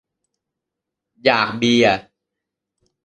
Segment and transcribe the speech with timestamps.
[1.25, 1.95] อยากเบียร์